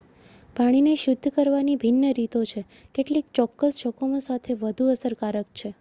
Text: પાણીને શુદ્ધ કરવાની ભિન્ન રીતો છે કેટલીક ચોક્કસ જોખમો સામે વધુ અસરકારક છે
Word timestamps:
પાણીને 0.55 0.93
શુદ્ધ 1.01 1.29
કરવાની 1.35 1.77
ભિન્ન 1.79 2.07
રીતો 2.13 2.41
છે 2.47 2.65
કેટલીક 2.95 3.31
ચોક્કસ 3.35 3.81
જોખમો 3.83 4.25
સામે 4.25 4.59
વધુ 4.61 4.93
અસરકારક 4.93 5.47
છે 5.53 5.67